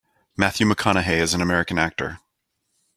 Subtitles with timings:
[0.35, 2.17] Matthew McConaughey is an American actor.